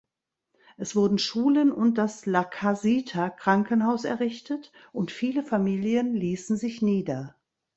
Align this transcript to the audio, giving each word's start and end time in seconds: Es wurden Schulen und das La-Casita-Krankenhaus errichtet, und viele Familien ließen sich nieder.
Es 0.77 0.95
wurden 0.95 1.19
Schulen 1.19 1.71
und 1.71 1.99
das 1.99 2.25
La-Casita-Krankenhaus 2.25 4.03
errichtet, 4.03 4.71
und 4.93 5.11
viele 5.11 5.43
Familien 5.43 6.15
ließen 6.15 6.57
sich 6.57 6.81
nieder. 6.81 7.35